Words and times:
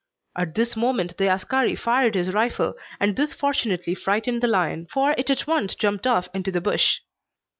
At 0.35 0.55
this 0.55 0.75
moment 0.75 1.17
the 1.17 1.31
askari 1.31 1.75
fired 1.75 2.15
his 2.15 2.33
rifle, 2.33 2.73
and 2.99 3.15
this 3.15 3.35
fortunately 3.35 3.93
frightened 3.93 4.41
the 4.41 4.47
lion, 4.47 4.87
for 4.87 5.13
it 5.15 5.29
at 5.29 5.45
once 5.45 5.75
jumped 5.75 6.07
off 6.07 6.27
into 6.33 6.51
the 6.51 6.59
bush. 6.59 7.01